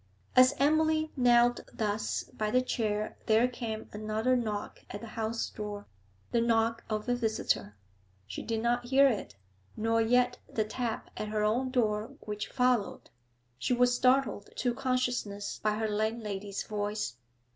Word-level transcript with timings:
As 0.35 0.55
Emily 0.57 1.11
knelt 1.15 1.59
thus 1.71 2.23
by 2.23 2.49
the 2.49 2.63
chair 2.63 3.17
there 3.27 3.47
came 3.47 3.87
another 3.93 4.35
knock 4.35 4.79
at 4.89 4.99
the 4.99 5.05
house 5.13 5.51
door, 5.51 5.85
the 6.31 6.41
knock 6.41 6.83
of 6.89 7.07
a 7.07 7.13
visitor. 7.13 7.75
She 8.25 8.41
did 8.41 8.63
not 8.63 8.85
hear 8.87 9.07
it, 9.07 9.35
nor 9.77 10.01
yet 10.01 10.39
the 10.51 10.63
tap 10.65 11.11
at 11.17 11.27
her 11.27 11.43
own 11.43 11.69
door 11.69 12.15
which 12.21 12.47
followed. 12.47 13.11
She 13.59 13.73
was 13.73 13.93
startled 13.93 14.49
to 14.55 14.73
consciousness 14.73 15.59
by 15.61 15.75
her 15.75 15.87
landlady's 15.87 16.63
voice. 16.63 17.15